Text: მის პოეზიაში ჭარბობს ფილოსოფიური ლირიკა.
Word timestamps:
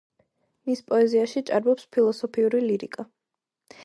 მის 0.69 0.79
პოეზიაში 0.87 1.43
ჭარბობს 1.49 1.85
ფილოსოფიური 1.97 2.63
ლირიკა. 2.69 3.07